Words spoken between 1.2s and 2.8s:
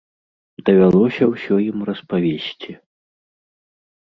ўсё ім распавесці.